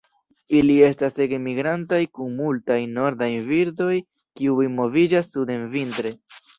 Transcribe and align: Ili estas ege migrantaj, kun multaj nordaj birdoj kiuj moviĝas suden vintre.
Ili 0.59 0.77
estas 0.85 1.19
ege 1.25 1.39
migrantaj, 1.43 2.01
kun 2.17 2.33
multaj 2.41 2.79
nordaj 2.97 3.31
birdoj 3.53 3.93
kiuj 4.05 4.69
moviĝas 4.83 5.35
suden 5.39 5.73
vintre. 5.81 6.19